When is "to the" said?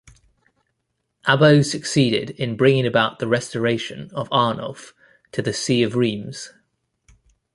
5.31-5.53